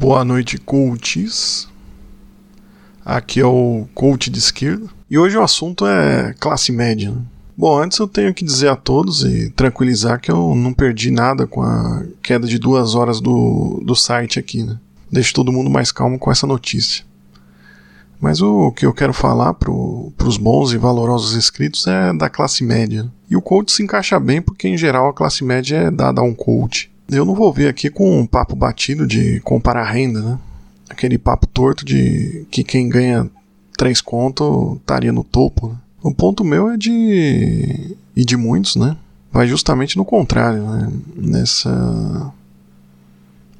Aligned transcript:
Boa 0.00 0.24
noite, 0.24 0.58
coaches. 0.58 1.66
Aqui 3.04 3.40
é 3.40 3.44
o 3.44 3.88
coach 3.96 4.30
de 4.30 4.38
esquerda. 4.38 4.86
E 5.10 5.18
hoje 5.18 5.36
o 5.36 5.42
assunto 5.42 5.84
é 5.84 6.36
classe 6.38 6.70
média. 6.70 7.10
Né? 7.10 7.20
Bom, 7.56 7.76
antes 7.76 7.98
eu 7.98 8.06
tenho 8.06 8.32
que 8.32 8.44
dizer 8.44 8.68
a 8.68 8.76
todos 8.76 9.24
e 9.24 9.50
tranquilizar 9.50 10.20
que 10.20 10.30
eu 10.30 10.54
não 10.54 10.72
perdi 10.72 11.10
nada 11.10 11.48
com 11.48 11.62
a 11.62 12.04
queda 12.22 12.46
de 12.46 12.60
duas 12.60 12.94
horas 12.94 13.20
do, 13.20 13.82
do 13.84 13.96
site 13.96 14.38
aqui, 14.38 14.62
né? 14.62 14.78
Deixe 15.10 15.32
todo 15.32 15.50
mundo 15.50 15.68
mais 15.68 15.90
calmo 15.90 16.16
com 16.16 16.30
essa 16.30 16.46
notícia. 16.46 17.04
Mas 18.20 18.40
o 18.40 18.70
que 18.70 18.86
eu 18.86 18.94
quero 18.94 19.12
falar 19.12 19.54
para 19.54 19.72
os 19.72 20.36
bons 20.36 20.72
e 20.72 20.78
valorosos 20.78 21.34
inscritos 21.34 21.88
é 21.88 22.12
da 22.12 22.30
classe 22.30 22.62
média. 22.62 23.10
E 23.28 23.36
o 23.36 23.42
coach 23.42 23.72
se 23.72 23.82
encaixa 23.82 24.20
bem 24.20 24.40
porque, 24.40 24.68
em 24.68 24.78
geral, 24.78 25.08
a 25.08 25.12
classe 25.12 25.42
média 25.42 25.76
é 25.76 25.90
dada 25.90 26.20
a 26.20 26.24
um 26.24 26.36
coach. 26.36 26.88
Eu 27.10 27.24
não 27.24 27.34
vou 27.34 27.52
vir 27.52 27.68
aqui 27.68 27.88
com 27.88 28.20
um 28.20 28.26
papo 28.26 28.54
batido 28.54 29.06
de 29.06 29.40
comparar 29.40 29.84
renda, 29.84 30.20
né? 30.20 30.38
Aquele 30.90 31.16
papo 31.16 31.46
torto 31.46 31.84
de 31.84 32.46
que 32.50 32.62
quem 32.62 32.88
ganha 32.88 33.30
três 33.76 34.00
contos 34.00 34.76
estaria 34.76 35.12
no 35.12 35.24
topo. 35.24 35.68
Né? 35.68 35.76
O 36.02 36.14
ponto 36.14 36.44
meu 36.44 36.68
é 36.70 36.76
de. 36.76 37.96
e 38.14 38.24
de 38.24 38.36
muitos, 38.36 38.76
né? 38.76 38.96
Vai 39.32 39.46
justamente 39.46 39.96
no 39.96 40.04
contrário, 40.04 40.62
né? 40.62 40.92
Nessa. 41.16 42.32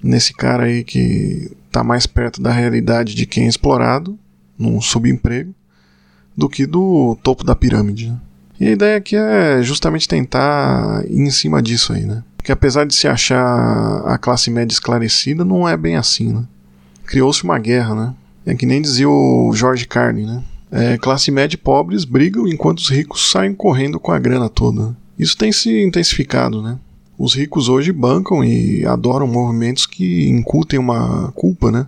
Nesse 0.03 0.33
cara 0.33 0.65
aí 0.65 0.85
que 0.85 1.51
tá 1.73 1.83
mais 1.83 2.07
perto 2.07 2.41
da 2.41 2.53
realidade 2.53 3.15
de 3.15 3.27
quem 3.27 3.47
é 3.47 3.49
explorado 3.49 4.19
num 4.59 4.81
subemprego 4.81 5.55
do 6.37 6.49
que 6.49 6.67
do 6.67 7.17
topo 7.23 7.45
da 7.45 7.57
pirâmide. 7.57 8.11
Né? 8.11 8.21
E 8.61 8.67
a 8.69 8.71
ideia 8.71 8.97
aqui 8.97 9.17
é 9.17 9.63
justamente 9.63 10.07
tentar 10.07 11.05
ir 11.09 11.21
em 11.21 11.31
cima 11.31 11.63
disso 11.63 11.93
aí, 11.93 12.05
né? 12.05 12.23
Porque 12.49 12.53
apesar 12.55 12.87
de 12.87 12.95
se 12.95 13.07
achar 13.07 14.01
a 14.07 14.17
classe 14.17 14.51
média 14.51 14.73
esclarecida, 14.73 15.45
não 15.45 15.69
é 15.69 15.77
bem 15.77 15.97
assim, 15.97 16.33
né? 16.33 16.45
Criou-se 17.05 17.45
uma 17.45 17.59
guerra, 17.59 17.95
né? 17.95 18.15
É 18.47 18.55
que 18.55 18.65
nem 18.65 18.81
dizia 18.81 19.07
o 19.07 19.53
George 19.55 19.87
Carlin, 19.87 20.25
né? 20.25 20.43
É, 20.73 20.97
classe 20.97 21.31
média 21.31 21.57
e 21.57 21.59
pobres 21.59 22.07
brigam 22.07 22.49
enquanto 22.49 22.79
os 22.79 22.89
ricos 22.89 23.31
saem 23.31 23.53
correndo 23.53 24.01
com 24.01 24.13
a 24.13 24.19
grana 24.19 24.49
toda. 24.49 24.97
Isso 25.19 25.37
tem 25.37 25.53
se 25.53 25.83
intensificado, 25.83 26.63
né? 26.63 26.79
Os 27.19 27.35
ricos 27.35 27.69
hoje 27.69 27.93
bancam 27.93 28.43
e 28.43 28.83
adoram 28.87 29.27
movimentos 29.27 29.85
que 29.85 30.27
incutem 30.27 30.79
uma 30.79 31.31
culpa, 31.33 31.71
né? 31.71 31.87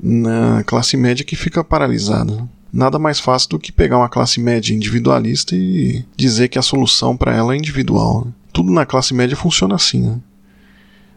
na 0.00 0.62
classe 0.62 0.96
média 0.96 1.24
que 1.24 1.34
fica 1.34 1.64
paralisada. 1.64 2.48
Nada 2.72 2.96
mais 2.96 3.18
fácil 3.18 3.50
do 3.50 3.58
que 3.58 3.72
pegar 3.72 3.98
uma 3.98 4.08
classe 4.08 4.40
média 4.40 4.72
individualista 4.72 5.56
e 5.56 6.04
dizer 6.16 6.46
que 6.46 6.60
a 6.60 6.62
solução 6.62 7.16
para 7.16 7.34
ela 7.34 7.54
é 7.54 7.56
individual. 7.56 8.24
Né? 8.24 8.32
Tudo 8.52 8.72
na 8.72 8.86
classe 8.86 9.14
média 9.14 9.36
funciona 9.36 9.74
assim. 9.74 10.02
Né? 10.02 10.16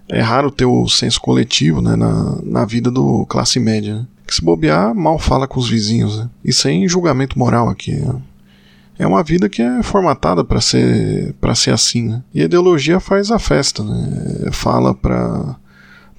É 0.10 0.22
raro 0.22 0.52
ter 0.52 0.66
o 0.66 0.88
senso 0.88 1.22
coletivo 1.22 1.82
né, 1.82 1.96
na, 1.96 2.40
na 2.44 2.66
vida 2.66 2.92
do 2.92 3.26
classe 3.26 3.60
média. 3.60 3.96
Né? 3.96 4.08
Que 4.28 4.36
se 4.36 4.44
bobear, 4.44 4.94
mal 4.94 5.18
fala 5.18 5.48
com 5.48 5.60
os 5.60 5.70
vizinhos. 5.70 6.20
Né? 6.20 6.30
E 6.44 6.54
sem 6.54 6.88
julgamento 6.88 7.38
moral 7.38 7.70
aqui. 7.70 7.94
Né? 7.94 8.22
É 9.00 9.08
uma 9.08 9.23
vida 9.23 9.50
que 9.50 9.62
é 9.62 9.82
formatada 9.82 10.44
para 10.44 10.62
ser 10.62 11.34
para 11.42 11.56
ser 11.56 11.72
assim, 11.72 12.08
né? 12.08 12.22
E 12.32 12.42
a 12.42 12.46
ideologia 12.46 13.00
faz 13.00 13.32
a 13.32 13.40
festa, 13.40 13.84
né? 13.84 14.52
Fala 14.52 14.94
para 14.94 15.56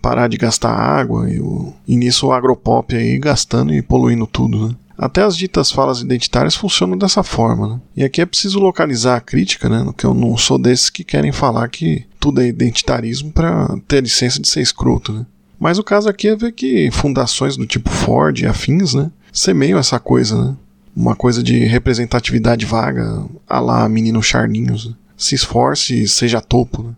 parar 0.03 0.27
de 0.27 0.37
gastar 0.37 0.75
água 0.75 1.31
e, 1.31 1.39
o, 1.39 1.73
e 1.87 1.97
nisso 1.97 2.27
o 2.27 2.33
agropop 2.33 2.93
aí 2.97 3.21
gastando 3.21 3.73
e 3.73 3.81
poluindo 3.81 4.27
tudo, 4.27 4.69
né? 4.69 4.75
Até 5.03 5.23
as 5.23 5.37
ditas 5.37 5.73
falas 5.73 6.01
identitárias 6.01 6.55
funcionam 6.55 6.97
dessa 6.97 7.25
forma, 7.25 7.67
né? 7.67 7.81
E 7.97 8.05
aqui 8.05 8.21
é 8.21 8.27
preciso 8.27 8.61
localizar 8.61 9.17
a 9.17 9.21
crítica, 9.21 9.69
né? 9.69 9.85
Que 9.99 10.05
eu 10.05 10.15
não 10.15 10.37
sou 10.37 10.57
desses 10.57 10.89
que 10.89 11.03
querem 11.03 11.33
falar 11.33 11.69
que 11.71 12.07
tudo 12.21 12.41
é 12.41 12.47
identitarismo 12.47 13.33
para 13.33 13.77
ter 13.89 14.01
licença 14.01 14.41
de 14.41 14.47
ser 14.47 14.61
escroto, 14.61 15.13
né? 15.13 15.27
Mas 15.59 15.77
o 15.77 15.83
caso 15.83 16.09
aqui 16.09 16.29
é 16.29 16.37
ver 16.37 16.53
que 16.53 16.89
fundações 16.93 17.57
do 17.57 17.67
tipo 17.67 17.91
Ford 17.91 18.39
e 18.39 18.47
afins, 18.47 18.95
né? 18.95 19.11
Semeiam 19.33 19.77
essa 19.77 19.99
coisa, 19.99 20.41
né? 20.41 20.57
Uma 20.95 21.17
coisa 21.17 21.43
de 21.43 21.65
representatividade 21.65 22.65
vaga, 22.65 23.25
a 23.49 23.59
lá 23.59 23.89
menino 23.89 24.23
Charlinhos. 24.23 24.87
Né? 24.87 24.95
Se 25.17 25.35
esforce 25.35 26.03
e 26.03 26.09
seja 26.09 26.41
topo, 26.41 26.81
né? 26.81 26.95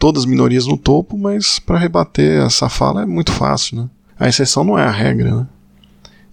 todas 0.00 0.24
as 0.24 0.26
minorias 0.26 0.66
no 0.66 0.76
topo, 0.76 1.16
mas 1.16 1.60
para 1.60 1.78
rebater 1.78 2.44
essa 2.44 2.68
fala 2.68 3.02
é 3.02 3.06
muito 3.06 3.30
fácil, 3.30 3.76
né? 3.76 3.88
A 4.18 4.28
exceção 4.28 4.64
não 4.64 4.76
é 4.76 4.82
a 4.82 4.90
regra, 4.90 5.32
né? 5.32 5.46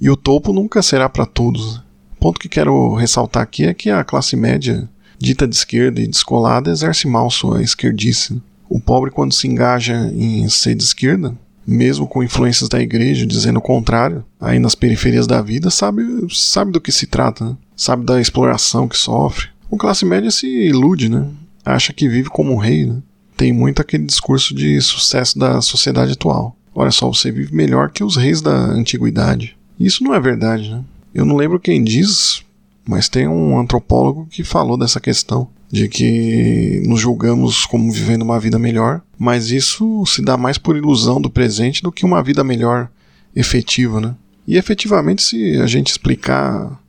E 0.04 0.10
o 0.10 0.18
topo 0.18 0.52
nunca 0.52 0.82
será 0.82 1.08
para 1.08 1.26
todos. 1.26 1.78
O 1.78 2.20
ponto 2.20 2.38
que 2.38 2.50
quero 2.50 2.94
ressaltar 2.94 3.42
aqui 3.42 3.64
é 3.64 3.74
que 3.74 3.90
a 3.90 4.04
classe 4.04 4.36
média, 4.36 4.90
dita 5.18 5.48
de 5.48 5.56
esquerda 5.56 6.02
e 6.02 6.08
descolada, 6.08 6.70
exerce 6.70 7.08
mal 7.08 7.32
sua 7.32 7.64
esquerdice. 7.64 8.42
O 8.68 8.82
pobre, 8.82 9.12
quando 9.12 9.34
se 9.34 9.48
engaja 9.48 10.12
em 10.14 10.50
ser 10.50 10.76
de 10.76 10.84
esquerda, 10.84 11.34
mesmo 11.66 12.06
com 12.06 12.22
influências 12.22 12.68
da 12.68 12.82
igreja 12.82 13.26
dizendo 13.26 13.60
o 13.60 13.62
contrário, 13.62 14.26
aí 14.42 14.60
nas 14.60 14.76
periferias 14.76 15.26
da 15.26 15.42
vida, 15.42 15.70
sabe, 15.70 16.04
sabe 16.34 16.74
do 16.74 16.82
que 16.82 16.92
se 16.92 17.08
trata, 17.08 17.46
né? 17.46 17.58
sabe 17.74 18.04
da 18.04 18.20
exploração 18.20 18.90
que 18.90 18.98
sofre. 18.98 19.48
O 19.70 19.78
classe 19.78 20.04
média 20.04 20.32
se 20.32 20.48
ilude, 20.48 21.08
né? 21.08 21.26
acha 21.64 21.94
que 21.94 22.10
vive 22.10 22.28
como 22.28 22.52
um 22.52 22.58
rei, 22.58 22.86
né? 22.86 22.98
tem 23.38 23.54
muito 23.54 23.82
aquele 23.82 24.04
discurso 24.04 24.54
de 24.54 24.82
sucesso 24.82 25.40
da 25.40 25.62
sociedade 25.62 26.12
atual. 26.12 26.58
Olha 26.76 26.92
só, 26.92 27.08
você 27.08 27.32
vive 27.32 27.56
melhor 27.56 27.90
que 27.90 28.04
os 28.04 28.18
reis 28.18 28.42
da 28.42 28.52
antiguidade. 28.54 29.56
Isso 29.80 30.04
não 30.04 30.14
é 30.14 30.20
verdade, 30.20 30.70
né? 30.70 30.84
Eu 31.14 31.26
não 31.26 31.36
lembro 31.36 31.60
quem 31.60 31.84
diz, 31.84 32.44
mas 32.88 33.08
tem 33.08 33.28
um 33.28 33.60
antropólogo 33.60 34.28
que 34.30 34.44
falou 34.44 34.78
dessa 34.78 35.00
questão 35.00 35.48
de 35.72 35.88
que 35.88 36.84
nos 36.86 37.00
julgamos 37.00 37.66
como 37.66 37.92
vivendo 37.92 38.22
uma 38.22 38.40
vida 38.40 38.60
melhor, 38.60 39.02
mas 39.18 39.50
isso 39.50 40.06
se 40.06 40.22
dá 40.22 40.38
mais 40.38 40.58
por 40.58 40.78
ilusão 40.78 41.20
do 41.20 41.32
presente 41.32 41.82
do 41.82 41.92
que 41.92 42.06
uma 42.06 42.22
vida 42.22 42.44
melhor 42.44 42.90
efetiva, 43.36 44.00
né? 44.00 44.16
E 44.48 44.58
efetivamente, 44.58 45.24
se 45.24 45.58
a 45.58 45.66
gente 45.66 45.88
explicar 45.88 46.80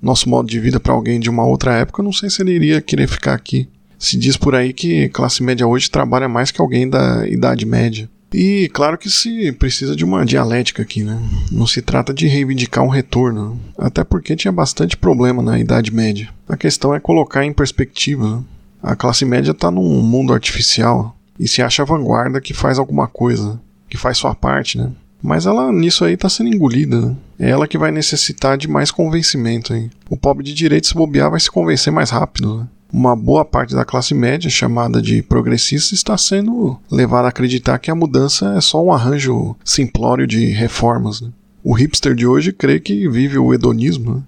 nosso 0.00 0.28
modo 0.28 0.48
de 0.48 0.58
vida 0.58 0.80
para 0.80 0.92
alguém 0.92 1.20
de 1.20 1.28
uma 1.28 1.44
outra 1.44 1.74
época, 1.74 2.00
eu 2.00 2.04
não 2.04 2.12
sei 2.12 2.30
se 2.30 2.40
ele 2.42 2.52
iria 2.52 2.80
querer 2.80 3.06
ficar 3.06 3.34
aqui. 3.34 3.68
Se 3.98 4.16
diz 4.16 4.36
por 4.36 4.54
aí 4.54 4.72
que 4.72 5.08
classe 5.10 5.42
média 5.42 5.66
hoje 5.66 5.90
trabalha 5.90 6.28
mais 6.28 6.50
que 6.50 6.60
alguém 6.60 6.88
da 6.88 7.28
Idade 7.28 7.64
Média. 7.66 8.08
E 8.32 8.68
claro 8.72 8.96
que 8.96 9.10
se 9.10 9.52
precisa 9.52 9.94
de 9.94 10.04
uma 10.04 10.24
dialética 10.24 10.82
aqui, 10.82 11.02
né? 11.02 11.20
Não 11.50 11.66
se 11.66 11.82
trata 11.82 12.14
de 12.14 12.26
reivindicar 12.26 12.82
um 12.82 12.88
retorno, 12.88 13.60
até 13.76 14.02
porque 14.02 14.34
tinha 14.34 14.52
bastante 14.52 14.96
problema 14.96 15.42
na 15.42 15.58
Idade 15.58 15.92
Média. 15.92 16.30
A 16.48 16.56
questão 16.56 16.94
é 16.94 17.00
colocar 17.00 17.44
em 17.44 17.52
perspectiva. 17.52 18.36
Né? 18.36 18.44
A 18.82 18.96
classe 18.96 19.24
média 19.24 19.50
está 19.50 19.70
num 19.70 20.02
mundo 20.02 20.32
artificial 20.32 21.16
e 21.38 21.46
se 21.46 21.62
acha 21.62 21.82
a 21.82 21.86
vanguarda 21.86 22.40
que 22.40 22.54
faz 22.54 22.78
alguma 22.78 23.06
coisa, 23.06 23.60
que 23.88 23.96
faz 23.96 24.16
sua 24.18 24.34
parte, 24.34 24.78
né? 24.78 24.90
Mas 25.22 25.46
ela 25.46 25.70
nisso 25.70 26.04
aí 26.04 26.14
está 26.14 26.28
sendo 26.28 26.52
engolida, 26.52 27.00
né? 27.00 27.16
É 27.38 27.50
ela 27.50 27.68
que 27.68 27.78
vai 27.78 27.92
necessitar 27.92 28.58
de 28.58 28.66
mais 28.66 28.90
convencimento 28.90 29.72
aí. 29.72 29.88
O 30.10 30.16
pobre 30.16 30.44
de 30.44 30.52
direito 30.52 30.88
se 30.88 30.94
bobear 30.94 31.30
vai 31.30 31.38
se 31.38 31.50
convencer 31.50 31.92
mais 31.92 32.10
rápido, 32.10 32.58
né? 32.58 32.66
Uma 32.92 33.16
boa 33.16 33.44
parte 33.44 33.74
da 33.74 33.86
classe 33.86 34.14
média, 34.14 34.50
chamada 34.50 35.00
de 35.00 35.22
progressista, 35.22 35.94
está 35.94 36.18
sendo 36.18 36.78
levada 36.90 37.26
a 37.26 37.30
acreditar 37.30 37.78
que 37.78 37.90
a 37.90 37.94
mudança 37.94 38.54
é 38.54 38.60
só 38.60 38.84
um 38.84 38.92
arranjo 38.92 39.56
simplório 39.64 40.26
de 40.26 40.46
reformas. 40.46 41.22
Né? 41.22 41.30
O 41.64 41.72
hipster 41.72 42.14
de 42.14 42.26
hoje 42.26 42.52
crê 42.52 42.78
que 42.78 43.08
vive 43.08 43.38
o 43.38 43.54
hedonismo, 43.54 44.16
né? 44.16 44.22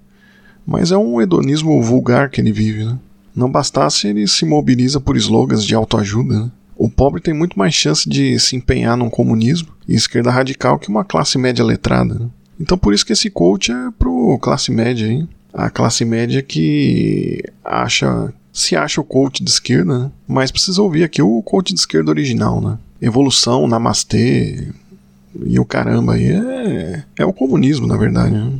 mas 0.67 0.91
é 0.91 0.97
um 0.97 1.21
hedonismo 1.21 1.83
vulgar 1.83 2.31
que 2.31 2.41
ele 2.41 2.53
vive. 2.53 2.87
Né? 2.87 2.99
Não 3.37 3.51
bastasse, 3.51 4.09
ele 4.09 4.27
se 4.27 4.47
mobiliza 4.47 4.99
por 4.99 5.17
slogans 5.19 5.63
de 5.63 5.75
autoajuda. 5.75 6.45
Né? 6.45 6.51
O 6.75 6.89
pobre 6.89 7.21
tem 7.21 7.35
muito 7.35 7.59
mais 7.59 7.75
chance 7.75 8.09
de 8.09 8.39
se 8.39 8.57
empenhar 8.57 8.97
num 8.97 9.11
comunismo 9.11 9.69
e 9.87 9.95
esquerda 9.95 10.31
radical 10.31 10.79
que 10.79 10.89
uma 10.89 11.05
classe 11.05 11.37
média 11.37 11.65
letrada. 11.65 12.15
Né? 12.15 12.29
Então 12.59 12.79
por 12.79 12.95
isso 12.95 13.05
que 13.05 13.13
esse 13.13 13.29
coach 13.29 13.71
é 13.71 13.91
pro 13.99 14.39
classe 14.39 14.73
média, 14.73 15.07
hein? 15.07 15.29
A 15.53 15.71
classe 15.71 16.05
média 16.05 16.43
que 16.43 17.45
acha 17.65 18.33
se 18.54 18.76
acha 18.76 19.00
o 19.00 19.04
coach 19.04 19.42
de 19.42 19.50
esquerda, 19.50 19.98
né? 19.98 20.10
mas 20.28 20.53
precisa 20.53 20.81
ouvir 20.81 21.03
aqui 21.03 21.20
o 21.20 21.42
coach 21.42 21.75
de 21.75 21.81
esquerda 21.81 22.10
original, 22.10 22.60
né? 22.60 22.78
Evolução, 23.03 23.66
namastê 23.66 24.69
e 25.44 25.59
o 25.59 25.65
caramba 25.65 26.15
aí 26.15 26.31
é, 26.31 27.03
é 27.18 27.27
o 27.27 27.33
comunismo, 27.33 27.86
na 27.89 27.97
verdade. 27.97 28.33
Né? 28.33 28.53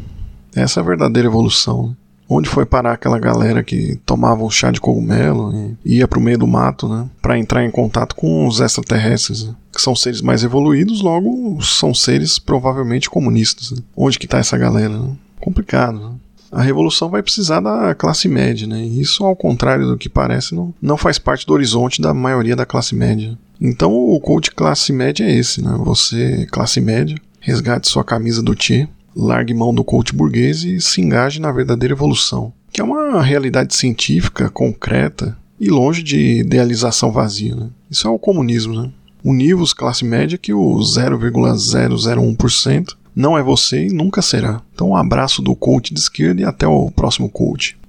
Essa 0.56 0.81
é 0.81 0.82
a 0.82 0.87
verdadeira 0.87 1.29
evolução. 1.29 1.88
Né? 1.88 1.96
Onde 2.29 2.49
foi 2.49 2.67
parar 2.67 2.94
aquela 2.94 3.20
galera 3.20 3.62
que 3.62 3.96
tomava 4.05 4.43
um 4.43 4.50
chá 4.50 4.73
de 4.73 4.81
cogumelo 4.81 5.76
e 5.85 5.99
ia 5.99 6.08
pro 6.08 6.20
meio 6.20 6.38
do 6.38 6.47
mato, 6.47 6.88
né? 6.88 7.08
Pra 7.23 7.38
entrar 7.38 7.64
em 7.64 7.70
contato 7.70 8.17
com 8.17 8.49
os 8.49 8.61
extraterrestres, 8.61 9.44
né? 9.44 9.55
que 9.73 9.81
são 9.81 9.94
seres 9.94 10.20
mais 10.20 10.43
evoluídos, 10.43 11.02
logo 11.02 11.61
são 11.62 11.94
seres 11.94 12.38
provavelmente 12.38 13.08
comunistas. 13.08 13.70
Né? 13.70 13.79
Onde 13.97 14.19
que 14.19 14.26
tá 14.26 14.38
essa 14.38 14.58
galera? 14.58 14.99
Né? 14.99 15.11
Complicado, 15.40 16.00
né? 16.00 16.14
A 16.55 16.62
revolução 16.62 17.09
vai 17.09 17.23
precisar 17.23 17.61
da 17.61 17.95
classe 17.95 18.29
média, 18.29 18.67
né? 18.67 18.85
Isso, 18.85 19.25
ao 19.25 19.35
contrário 19.35 19.87
do 19.87 19.99
que 19.99 20.09
parece, 20.09 20.55
não, 20.55 20.73
não 20.81 20.97
faz 20.97 21.19
parte 21.19 21.47
do 21.47 21.53
horizonte 21.53 22.01
da 22.01 22.15
maioria 22.15 22.55
da 22.55 22.65
classe 22.65 22.95
média. 22.95 23.37
Então, 23.61 23.93
o 23.93 24.19
coach 24.21 24.53
classe 24.53 24.93
média 24.93 25.25
é 25.25 25.35
esse, 25.35 25.62
né? 25.62 25.75
Você, 25.85 26.47
classe 26.51 26.81
média, 26.81 27.17
resgate 27.41 27.89
sua 27.89 28.05
camisa 28.05 28.43
do 28.43 28.55
Tchê, 28.55 28.89
largue 29.17 29.53
mão 29.53 29.75
do 29.75 29.85
coach 29.85 30.15
burguês 30.15 30.65
e 30.65 30.81
se 30.81 31.01
engaje 31.01 31.41
na 31.41 31.53
verdadeira 31.53 31.95
evolução, 31.95 32.53
que 32.73 32.81
é 32.81 32.85
uma 32.85 33.23
realidade 33.23 33.75
científica, 33.75 34.49
concreta 34.49 35.37
e 35.59 35.71
longe 35.71 36.03
de 36.03 36.39
idealização 36.39 37.11
vazia, 37.11 37.55
né? 37.55 37.69
Isso 37.91 38.07
é 38.07 38.11
o 38.11 38.19
comunismo, 38.19 38.81
né? 38.81 38.91
univos 39.25 39.73
classe 39.73 40.05
média 40.05 40.37
que 40.37 40.53
o 40.53 40.77
0,001% 40.77 42.95
não 43.14 43.38
é 43.38 43.43
você 43.43 43.87
e 43.87 43.93
nunca 43.93 44.20
será. 44.22 44.61
Então 44.75 44.90
um 44.90 44.96
abraço 44.96 45.40
do 45.40 45.55
coach 45.55 45.93
de 45.93 46.00
esquerda 46.00 46.43
e 46.43 46.44
até 46.44 46.66
o 46.66 46.90
próximo 46.90 47.28
coach. 47.28 47.76